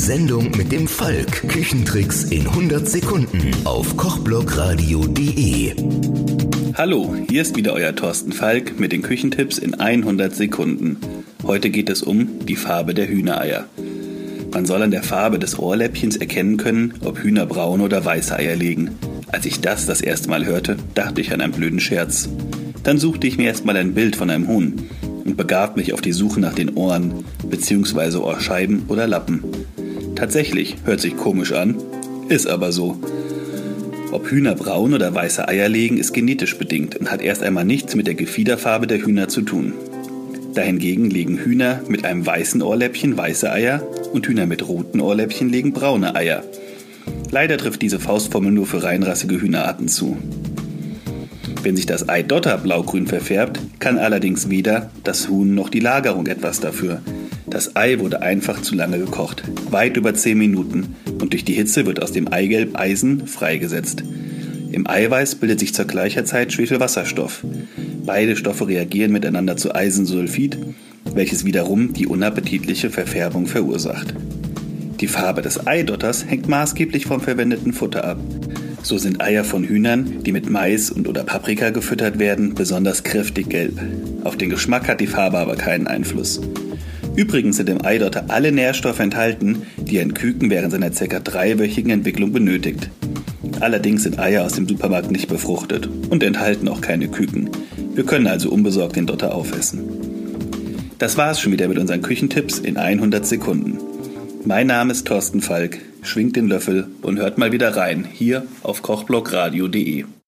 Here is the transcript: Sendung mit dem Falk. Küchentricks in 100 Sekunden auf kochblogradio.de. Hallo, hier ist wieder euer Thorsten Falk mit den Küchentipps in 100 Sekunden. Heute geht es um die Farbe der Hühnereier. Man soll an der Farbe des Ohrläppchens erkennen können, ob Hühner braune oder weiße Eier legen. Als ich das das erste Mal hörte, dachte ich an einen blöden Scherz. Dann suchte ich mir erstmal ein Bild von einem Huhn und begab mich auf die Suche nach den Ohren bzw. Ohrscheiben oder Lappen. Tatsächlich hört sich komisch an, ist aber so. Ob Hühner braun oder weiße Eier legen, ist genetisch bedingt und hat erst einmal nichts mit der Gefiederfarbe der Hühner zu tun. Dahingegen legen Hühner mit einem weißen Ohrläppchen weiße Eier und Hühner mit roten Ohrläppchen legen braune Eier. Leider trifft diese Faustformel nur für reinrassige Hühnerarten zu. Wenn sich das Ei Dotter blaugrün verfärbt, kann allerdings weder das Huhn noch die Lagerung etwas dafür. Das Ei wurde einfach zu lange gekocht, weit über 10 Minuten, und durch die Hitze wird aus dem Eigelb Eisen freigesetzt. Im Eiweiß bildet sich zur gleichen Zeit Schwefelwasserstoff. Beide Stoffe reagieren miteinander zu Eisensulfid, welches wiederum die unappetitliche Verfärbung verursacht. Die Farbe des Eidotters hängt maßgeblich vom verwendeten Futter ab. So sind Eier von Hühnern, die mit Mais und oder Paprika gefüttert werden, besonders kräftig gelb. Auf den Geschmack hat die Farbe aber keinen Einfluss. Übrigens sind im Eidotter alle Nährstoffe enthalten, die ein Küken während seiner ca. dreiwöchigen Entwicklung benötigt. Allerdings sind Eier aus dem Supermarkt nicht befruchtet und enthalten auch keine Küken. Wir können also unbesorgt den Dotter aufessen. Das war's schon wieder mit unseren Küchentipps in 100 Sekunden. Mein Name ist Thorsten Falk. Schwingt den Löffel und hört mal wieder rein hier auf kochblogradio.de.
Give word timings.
Sendung 0.00 0.50
mit 0.56 0.72
dem 0.72 0.88
Falk. 0.88 1.46
Küchentricks 1.46 2.24
in 2.24 2.46
100 2.46 2.88
Sekunden 2.88 3.50
auf 3.64 3.98
kochblogradio.de. 3.98 5.74
Hallo, 6.72 7.14
hier 7.28 7.42
ist 7.42 7.54
wieder 7.54 7.74
euer 7.74 7.94
Thorsten 7.94 8.32
Falk 8.32 8.80
mit 8.80 8.92
den 8.92 9.02
Küchentipps 9.02 9.58
in 9.58 9.74
100 9.74 10.34
Sekunden. 10.34 10.96
Heute 11.42 11.68
geht 11.68 11.90
es 11.90 12.02
um 12.02 12.46
die 12.46 12.56
Farbe 12.56 12.94
der 12.94 13.08
Hühnereier. 13.08 13.66
Man 14.50 14.64
soll 14.64 14.80
an 14.80 14.90
der 14.90 15.02
Farbe 15.02 15.38
des 15.38 15.58
Ohrläppchens 15.58 16.16
erkennen 16.16 16.56
können, 16.56 16.94
ob 17.04 17.18
Hühner 17.18 17.44
braune 17.44 17.82
oder 17.82 18.02
weiße 18.02 18.34
Eier 18.34 18.56
legen. 18.56 18.92
Als 19.26 19.44
ich 19.44 19.60
das 19.60 19.84
das 19.84 20.00
erste 20.00 20.30
Mal 20.30 20.46
hörte, 20.46 20.78
dachte 20.94 21.20
ich 21.20 21.34
an 21.34 21.42
einen 21.42 21.52
blöden 21.52 21.78
Scherz. 21.78 22.30
Dann 22.84 22.96
suchte 22.96 23.26
ich 23.26 23.36
mir 23.36 23.48
erstmal 23.48 23.76
ein 23.76 23.92
Bild 23.92 24.16
von 24.16 24.30
einem 24.30 24.48
Huhn 24.48 24.76
und 25.26 25.36
begab 25.36 25.76
mich 25.76 25.92
auf 25.92 26.00
die 26.00 26.12
Suche 26.12 26.40
nach 26.40 26.54
den 26.54 26.74
Ohren 26.74 27.22
bzw. 27.50 28.16
Ohrscheiben 28.16 28.84
oder 28.88 29.06
Lappen. 29.06 29.44
Tatsächlich 30.20 30.76
hört 30.84 31.00
sich 31.00 31.16
komisch 31.16 31.52
an, 31.52 31.76
ist 32.28 32.46
aber 32.46 32.72
so. 32.72 32.98
Ob 34.12 34.30
Hühner 34.30 34.54
braun 34.54 34.92
oder 34.92 35.14
weiße 35.14 35.48
Eier 35.48 35.70
legen, 35.70 35.96
ist 35.96 36.12
genetisch 36.12 36.58
bedingt 36.58 36.94
und 36.96 37.10
hat 37.10 37.22
erst 37.22 37.42
einmal 37.42 37.64
nichts 37.64 37.96
mit 37.96 38.06
der 38.06 38.16
Gefiederfarbe 38.16 38.86
der 38.86 38.98
Hühner 38.98 39.28
zu 39.28 39.40
tun. 39.40 39.72
Dahingegen 40.52 41.08
legen 41.08 41.38
Hühner 41.38 41.80
mit 41.88 42.04
einem 42.04 42.26
weißen 42.26 42.60
Ohrläppchen 42.60 43.16
weiße 43.16 43.50
Eier 43.50 43.82
und 44.12 44.26
Hühner 44.26 44.44
mit 44.44 44.68
roten 44.68 45.00
Ohrläppchen 45.00 45.48
legen 45.48 45.72
braune 45.72 46.14
Eier. 46.14 46.44
Leider 47.30 47.56
trifft 47.56 47.80
diese 47.80 47.98
Faustformel 47.98 48.52
nur 48.52 48.66
für 48.66 48.82
reinrassige 48.82 49.40
Hühnerarten 49.40 49.88
zu. 49.88 50.18
Wenn 51.62 51.76
sich 51.76 51.86
das 51.86 52.10
Ei 52.10 52.22
Dotter 52.22 52.58
blaugrün 52.58 53.06
verfärbt, 53.06 53.58
kann 53.78 53.96
allerdings 53.96 54.50
weder 54.50 54.90
das 55.02 55.30
Huhn 55.30 55.54
noch 55.54 55.70
die 55.70 55.80
Lagerung 55.80 56.26
etwas 56.26 56.60
dafür. 56.60 57.00
Das 57.50 57.74
Ei 57.74 57.98
wurde 57.98 58.22
einfach 58.22 58.62
zu 58.62 58.76
lange 58.76 58.98
gekocht, 58.98 59.42
weit 59.70 59.96
über 59.96 60.14
10 60.14 60.38
Minuten, 60.38 60.94
und 61.20 61.32
durch 61.32 61.44
die 61.44 61.52
Hitze 61.52 61.84
wird 61.84 62.00
aus 62.00 62.12
dem 62.12 62.32
Eigelb 62.32 62.78
Eisen 62.78 63.26
freigesetzt. 63.26 64.04
Im 64.70 64.88
Eiweiß 64.88 65.34
bildet 65.34 65.58
sich 65.58 65.74
zur 65.74 65.84
gleichen 65.84 66.24
Zeit 66.26 66.52
Schwefelwasserstoff. 66.52 67.44
Beide 68.06 68.36
Stoffe 68.36 68.68
reagieren 68.68 69.10
miteinander 69.10 69.56
zu 69.56 69.74
Eisensulfid, 69.74 70.58
welches 71.12 71.44
wiederum 71.44 71.92
die 71.92 72.06
unappetitliche 72.06 72.88
Verfärbung 72.88 73.46
verursacht. 73.46 74.14
Die 75.00 75.08
Farbe 75.08 75.42
des 75.42 75.66
Eidotters 75.66 76.26
hängt 76.26 76.48
maßgeblich 76.48 77.06
vom 77.06 77.20
verwendeten 77.20 77.72
Futter 77.72 78.04
ab. 78.04 78.20
So 78.82 78.96
sind 78.96 79.20
Eier 79.20 79.44
von 79.44 79.64
Hühnern, 79.64 80.22
die 80.24 80.32
mit 80.32 80.48
Mais 80.48 80.90
und 80.90 81.08
oder 81.08 81.24
Paprika 81.24 81.70
gefüttert 81.70 82.18
werden, 82.20 82.54
besonders 82.54 83.02
kräftig 83.02 83.48
gelb. 83.48 83.80
Auf 84.22 84.36
den 84.36 84.50
Geschmack 84.50 84.88
hat 84.88 85.00
die 85.00 85.06
Farbe 85.06 85.38
aber 85.38 85.56
keinen 85.56 85.86
Einfluss. 85.86 86.40
Übrigens 87.20 87.58
sind 87.58 87.68
im 87.68 87.84
Eidotter 87.84 88.24
alle 88.28 88.50
Nährstoffe 88.50 88.98
enthalten, 88.98 89.66
die 89.76 90.00
ein 90.00 90.14
Küken 90.14 90.48
während 90.48 90.72
seiner 90.72 90.88
ca. 90.88 91.20
dreiwöchigen 91.20 91.90
Entwicklung 91.90 92.32
benötigt. 92.32 92.88
Allerdings 93.60 94.04
sind 94.04 94.18
Eier 94.18 94.42
aus 94.42 94.54
dem 94.54 94.66
Supermarkt 94.66 95.10
nicht 95.10 95.28
befruchtet 95.28 95.86
und 96.08 96.22
enthalten 96.22 96.66
auch 96.66 96.80
keine 96.80 97.08
Küken. 97.08 97.50
Wir 97.94 98.04
können 98.06 98.26
also 98.26 98.48
unbesorgt 98.48 98.96
den 98.96 99.04
Dotter 99.04 99.34
aufessen. 99.34 99.82
Das 100.98 101.18
war's 101.18 101.42
schon 101.42 101.52
wieder 101.52 101.68
mit 101.68 101.76
unseren 101.76 102.00
Küchentipps 102.00 102.58
in 102.58 102.78
100 102.78 103.26
Sekunden. 103.26 103.76
Mein 104.46 104.68
Name 104.68 104.92
ist 104.92 105.06
Thorsten 105.06 105.42
Falk. 105.42 105.76
Schwingt 106.00 106.36
den 106.36 106.48
Löffel 106.48 106.88
und 107.02 107.18
hört 107.18 107.36
mal 107.36 107.52
wieder 107.52 107.76
rein 107.76 108.06
hier 108.10 108.46
auf 108.62 108.80
kochblogradio.de. 108.80 110.06